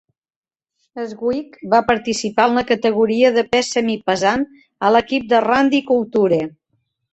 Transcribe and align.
Swick 1.11 1.59
va 1.73 1.81
participar 1.89 2.47
en 2.51 2.57
la 2.61 2.63
categoria 2.71 3.31
de 3.37 3.45
pes 3.53 3.71
semipesant 3.77 4.49
a 4.89 4.93
l'equip 4.97 5.31
de 5.37 5.45
Randy 5.49 5.85
Couture. 5.93 6.45